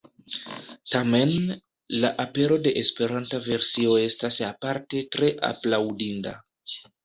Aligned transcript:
Tamen 0.93 1.33
la 2.05 2.11
apero 2.23 2.57
de 2.65 2.73
esperanta 2.83 3.43
versio 3.51 3.95
estas 4.09 4.41
aparte 4.51 5.07
tre 5.19 5.33
aplaŭdinda. 5.55 6.39